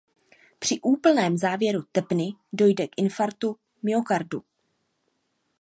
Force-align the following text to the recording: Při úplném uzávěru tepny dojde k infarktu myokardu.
Při 0.59 0.79
úplném 0.81 1.33
uzávěru 1.33 1.83
tepny 1.91 2.33
dojde 2.53 2.87
k 2.87 2.91
infarktu 2.97 3.55
myokardu. 3.83 4.43